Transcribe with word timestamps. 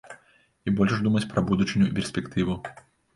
І 0.69 0.71
больш 0.79 0.95
думаць 1.07 1.27
пра 1.33 1.43
будучыню 1.49 1.85
і 1.91 1.91
перспектыву. 1.99 2.57